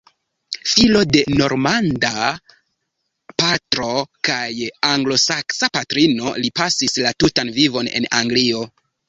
[0.69, 2.13] Filo de normanda
[3.43, 3.91] patro
[4.29, 4.49] kaj
[4.93, 8.67] anglosaksa patrino, li pasis la tutan vivon en Anglio.